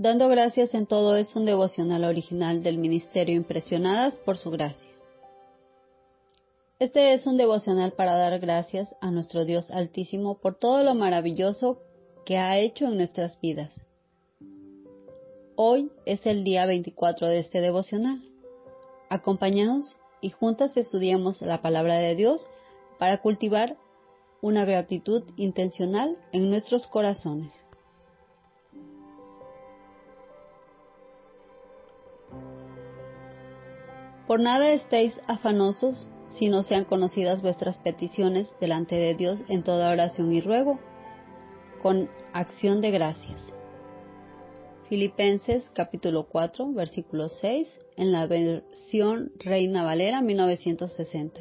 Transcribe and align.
Dando 0.00 0.28
gracias 0.28 0.74
en 0.74 0.86
todo 0.86 1.16
es 1.16 1.34
un 1.34 1.44
devocional 1.44 2.04
original 2.04 2.62
del 2.62 2.78
Ministerio 2.78 3.34
Impresionadas 3.34 4.14
por 4.24 4.38
su 4.38 4.48
gracia. 4.48 4.92
Este 6.78 7.14
es 7.14 7.26
un 7.26 7.36
devocional 7.36 7.90
para 7.94 8.14
dar 8.14 8.38
gracias 8.38 8.94
a 9.00 9.10
nuestro 9.10 9.44
Dios 9.44 9.72
Altísimo 9.72 10.38
por 10.38 10.54
todo 10.54 10.84
lo 10.84 10.94
maravilloso 10.94 11.82
que 12.24 12.38
ha 12.38 12.58
hecho 12.60 12.84
en 12.84 12.96
nuestras 12.96 13.40
vidas. 13.40 13.74
Hoy 15.56 15.90
es 16.06 16.24
el 16.26 16.44
día 16.44 16.64
24 16.64 17.26
de 17.26 17.40
este 17.40 17.60
devocional. 17.60 18.22
Acompáñanos 19.08 19.96
y 20.20 20.30
juntas 20.30 20.76
estudiemos 20.76 21.42
la 21.42 21.60
palabra 21.60 21.96
de 21.96 22.14
Dios 22.14 22.48
para 23.00 23.18
cultivar 23.18 23.76
una 24.42 24.64
gratitud 24.64 25.24
intencional 25.36 26.16
en 26.30 26.50
nuestros 26.50 26.86
corazones. 26.86 27.66
Por 34.28 34.40
nada 34.40 34.72
estéis 34.72 35.18
afanosos, 35.26 36.10
si 36.28 36.50
no 36.50 36.62
sean 36.62 36.84
conocidas 36.84 37.40
vuestras 37.40 37.78
peticiones 37.78 38.54
delante 38.60 38.94
de 38.94 39.14
Dios 39.14 39.42
en 39.48 39.62
toda 39.62 39.90
oración 39.90 40.34
y 40.34 40.42
ruego, 40.42 40.78
con 41.80 42.10
acción 42.34 42.82
de 42.82 42.90
gracias. 42.90 43.40
Filipenses 44.90 45.70
capítulo 45.74 46.28
4, 46.28 46.74
versículo 46.74 47.30
6, 47.30 47.78
en 47.96 48.12
la 48.12 48.26
versión 48.26 49.32
Reina 49.38 49.82
Valera 49.82 50.20
1960. 50.20 51.40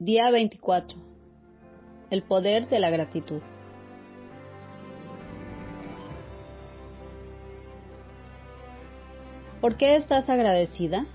Día 0.00 0.32
24. 0.32 0.98
El 2.10 2.24
poder 2.24 2.68
de 2.68 2.80
la 2.80 2.90
gratitud. 2.90 3.40
¿Por 9.62 9.76
qué 9.76 9.94
estás 9.94 10.28
agradecida? 10.28 11.06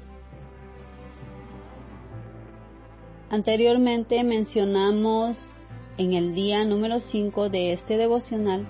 Anteriormente 3.30 4.23
mencionamos 4.23 5.52
en 5.98 6.14
el 6.14 6.34
día 6.34 6.64
número 6.64 7.02
5 7.02 7.50
de 7.50 7.73
este 7.73 7.98
devocional 7.98 8.66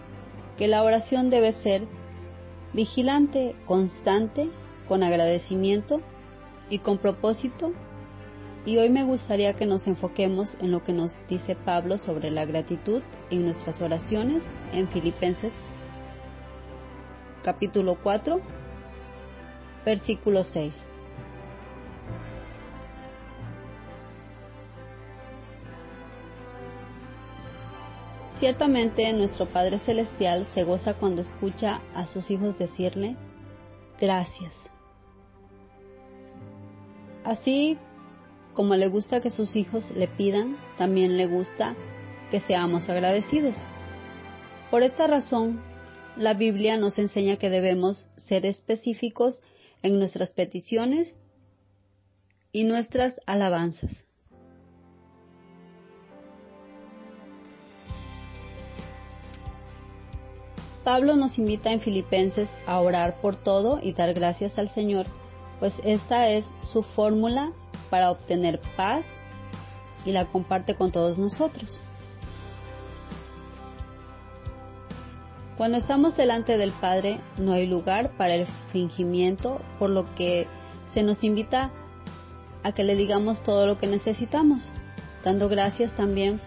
que 0.58 0.67
la 0.67 0.81
oración 0.81 1.30
debe 1.30 1.53
ser 1.53 1.84
vigilante, 2.73 3.56
constante, 3.67 4.50
con 4.88 5.03
agradecimiento 5.03 6.02
y 6.72 6.80
con 6.80 6.97
propósito. 6.97 7.72
Y 8.66 8.80
hoy 8.80 8.89
me 8.89 9.03
gustaría 9.03 9.53
que 9.53 9.67
nos 9.67 9.86
enfoquemos 9.86 10.58
en 10.59 10.72
lo 10.72 10.84
que 10.84 10.91
nos 10.91 11.19
dice 11.28 11.56
Pablo 11.56 12.00
sobre 12.00 12.31
la 12.31 12.45
gratitud 12.45 13.03
en 13.30 13.45
nuestras 13.45 13.80
oraciones 13.84 14.44
en 14.73 14.89
Filipenses 14.89 15.53
capítulo 17.44 18.00
4 18.02 18.41
versículo 19.88 20.44
6. 20.44 20.74
Ciertamente 28.38 29.14
nuestro 29.14 29.46
Padre 29.46 29.80
Celestial 29.80 30.46
se 30.54 30.66
goza 30.66 30.96
cuando 30.96 31.22
escucha 31.22 31.80
a 31.96 32.06
sus 32.06 32.30
hijos 32.32 32.60
decirle, 32.60 33.16
gracias. 33.98 34.54
Así 37.24 37.78
como 38.54 38.76
le 38.76 38.90
gusta 38.90 39.22
que 39.22 39.30
sus 39.30 39.56
hijos 39.56 39.92
le 39.92 40.10
pidan, 40.10 40.58
también 40.78 41.16
le 41.16 41.28
gusta 41.28 41.78
que 42.30 42.42
seamos 42.42 42.90
agradecidos. 42.90 43.56
Por 44.70 44.84
esta 44.84 45.08
razón, 45.08 45.62
la 46.18 46.34
Biblia 46.34 46.76
nos 46.76 47.00
enseña 47.00 47.38
que 47.38 47.50
debemos 47.50 48.10
ser 48.18 48.46
específicos 48.46 49.42
en 49.88 50.00
nuestras 50.00 50.34
peticiones 50.34 51.16
y 52.52 52.66
nuestras 52.66 53.22
alabanzas. 53.25 54.06
Pablo 60.84 61.16
nos 61.16 61.38
invita 61.38 61.72
en 61.72 61.81
Filipenses 61.81 62.50
a 62.66 62.80
orar 62.80 63.20
por 63.20 63.36
todo 63.36 63.80
y 63.81 63.94
dar 63.94 64.14
gracias 64.14 64.58
al 64.58 64.70
Señor, 64.70 65.06
pues 65.59 65.74
esta 65.84 66.30
es 66.30 66.46
su 66.62 66.81
fórmula 66.84 67.52
para 67.90 68.12
obtener 68.12 68.62
paz 68.76 69.06
y 70.06 70.12
la 70.12 70.26
comparte 70.28 70.76
con 70.76 70.92
todos 70.92 71.18
nosotros. 71.18 71.80
Cuando 75.57 75.79
estamos 75.79 76.16
delante 76.16 76.56
del 76.56 76.72
Padre 76.72 77.19
no 77.40 77.53
hay 77.53 77.66
lugar 77.66 78.16
para 78.16 78.35
el 78.35 78.45
fingimiento, 78.72 79.59
por 79.79 79.90
lo 79.90 80.13
que 80.13 80.45
se 80.94 81.01
nos 81.01 81.23
invita 81.23 81.72
a 82.63 82.73
que 82.73 82.84
le 82.84 82.95
digamos 82.95 83.41
todo 83.41 83.66
lo 83.66 83.79
que 83.79 83.88
necesitamos, 83.88 84.72
dando 85.23 85.50
gracias 85.50 85.96
también 85.96 86.40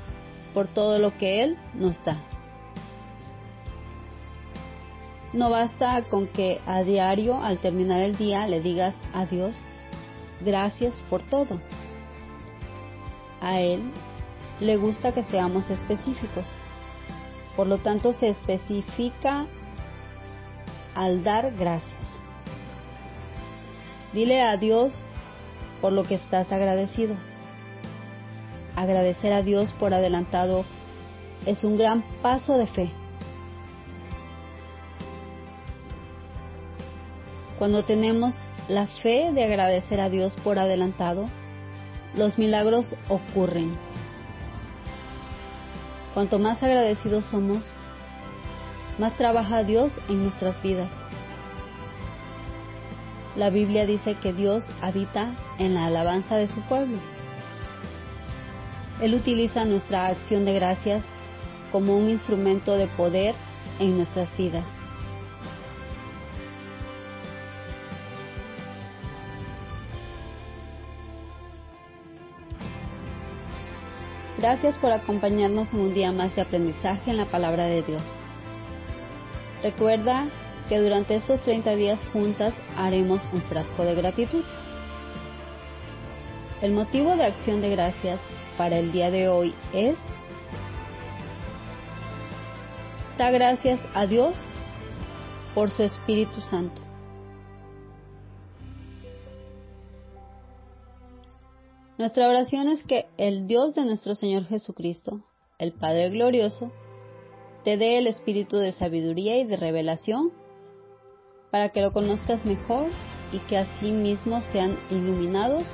por 0.54 0.68
todo 0.68 1.00
lo 1.00 1.18
que 1.18 1.42
Él 1.42 1.58
nos 1.74 2.04
da. 2.04 2.18
No 5.32 5.50
basta 5.50 6.02
con 6.04 6.28
que 6.28 6.60
a 6.64 6.82
diario, 6.84 7.42
al 7.42 7.58
terminar 7.58 8.02
el 8.02 8.16
día, 8.16 8.46
le 8.46 8.60
digas 8.60 8.94
a 9.12 9.26
Dios, 9.26 9.60
gracias 10.40 11.02
por 11.10 11.24
todo. 11.24 11.60
A 13.40 13.60
Él 13.60 13.90
le 14.60 14.76
gusta 14.76 15.12
que 15.12 15.24
seamos 15.24 15.68
específicos. 15.68 16.46
Por 17.60 17.66
lo 17.66 17.76
tanto, 17.76 18.14
se 18.14 18.30
especifica 18.30 19.44
al 20.94 21.22
dar 21.22 21.54
gracias. 21.58 22.00
Dile 24.14 24.40
a 24.40 24.56
Dios 24.56 25.04
por 25.82 25.92
lo 25.92 26.04
que 26.04 26.14
estás 26.14 26.50
agradecido. 26.52 27.16
Agradecer 28.76 29.34
a 29.34 29.42
Dios 29.42 29.74
por 29.78 29.92
adelantado 29.92 30.64
es 31.44 31.62
un 31.62 31.76
gran 31.76 32.02
paso 32.22 32.56
de 32.56 32.66
fe. 32.66 32.90
Cuando 37.58 37.84
tenemos 37.84 38.36
la 38.68 38.86
fe 38.86 39.32
de 39.34 39.44
agradecer 39.44 40.00
a 40.00 40.08
Dios 40.08 40.34
por 40.36 40.58
adelantado, 40.58 41.26
los 42.14 42.38
milagros 42.38 42.96
ocurren. 43.10 43.89
Cuanto 46.14 46.38
más 46.38 46.62
agradecidos 46.62 47.26
somos, 47.26 47.70
más 48.98 49.16
trabaja 49.16 49.62
Dios 49.62 49.98
en 50.08 50.22
nuestras 50.22 50.60
vidas. 50.62 50.92
La 53.36 53.50
Biblia 53.50 53.86
dice 53.86 54.16
que 54.16 54.32
Dios 54.32 54.68
habita 54.82 55.34
en 55.58 55.74
la 55.74 55.86
alabanza 55.86 56.36
de 56.36 56.48
su 56.48 56.62
pueblo. 56.62 56.98
Él 59.00 59.14
utiliza 59.14 59.64
nuestra 59.64 60.08
acción 60.08 60.44
de 60.44 60.54
gracias 60.54 61.04
como 61.70 61.96
un 61.96 62.08
instrumento 62.08 62.76
de 62.76 62.88
poder 62.88 63.34
en 63.78 63.96
nuestras 63.96 64.36
vidas. 64.36 64.79
Gracias 74.40 74.78
por 74.78 74.90
acompañarnos 74.90 75.74
en 75.74 75.80
un 75.80 75.92
día 75.92 76.12
más 76.12 76.34
de 76.34 76.40
aprendizaje 76.40 77.10
en 77.10 77.18
la 77.18 77.26
palabra 77.26 77.64
de 77.64 77.82
Dios. 77.82 78.00
Recuerda 79.62 80.28
que 80.66 80.78
durante 80.78 81.14
estos 81.14 81.42
30 81.42 81.76
días 81.76 82.00
juntas 82.10 82.54
haremos 82.74 83.22
un 83.34 83.42
frasco 83.42 83.84
de 83.84 83.94
gratitud. 83.94 84.42
El 86.62 86.72
motivo 86.72 87.16
de 87.16 87.24
acción 87.24 87.60
de 87.60 87.68
gracias 87.68 88.18
para 88.56 88.78
el 88.78 88.92
día 88.92 89.10
de 89.10 89.28
hoy 89.28 89.54
es 89.74 89.98
da 93.18 93.30
gracias 93.30 93.78
a 93.92 94.06
Dios 94.06 94.38
por 95.54 95.70
su 95.70 95.82
Espíritu 95.82 96.40
Santo. 96.40 96.89
Nuestra 102.00 102.30
oración 102.30 102.68
es 102.68 102.82
que 102.82 103.10
el 103.18 103.46
Dios 103.46 103.74
de 103.74 103.84
nuestro 103.84 104.14
Señor 104.14 104.46
Jesucristo, 104.46 105.20
el 105.58 105.72
Padre 105.72 106.08
Glorioso, 106.08 106.72
te 107.62 107.76
dé 107.76 107.98
el 107.98 108.06
espíritu 108.06 108.56
de 108.56 108.72
sabiduría 108.72 109.36
y 109.36 109.44
de 109.44 109.58
revelación 109.58 110.32
para 111.50 111.68
que 111.68 111.82
lo 111.82 111.92
conozcas 111.92 112.46
mejor 112.46 112.86
y 113.32 113.38
que 113.40 113.58
así 113.58 113.92
mismo 113.92 114.40
sean 114.40 114.78
iluminados 114.90 115.66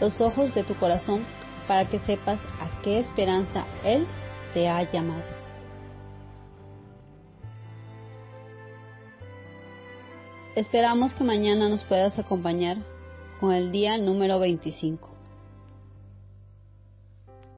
los 0.00 0.18
ojos 0.22 0.54
de 0.54 0.64
tu 0.64 0.74
corazón 0.76 1.26
para 1.68 1.86
que 1.86 1.98
sepas 1.98 2.40
a 2.58 2.80
qué 2.80 3.00
esperanza 3.00 3.66
Él 3.84 4.06
te 4.54 4.70
ha 4.70 4.82
llamado. 4.90 5.24
Esperamos 10.54 11.12
que 11.12 11.22
mañana 11.22 11.68
nos 11.68 11.84
puedas 11.84 12.18
acompañar 12.18 12.78
con 13.40 13.52
el 13.52 13.72
día 13.72 13.98
número 13.98 14.38
25. 14.38 15.15